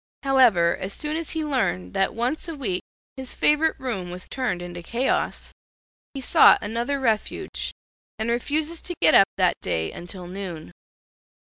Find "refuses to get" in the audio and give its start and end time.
8.27-9.13